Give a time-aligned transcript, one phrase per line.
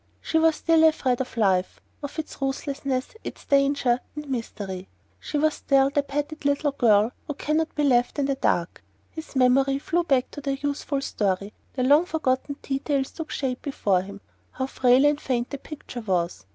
[0.19, 4.87] She was still afraid of life, of its ruthlessness, its danger and mystery.
[5.19, 9.35] She was still the petted little girl who cannot be left alone in the dark...His
[9.35, 14.21] memory flew back to their youthful story, and long forgotten details took shape before him.
[14.53, 16.47] How frail and faint the picture was!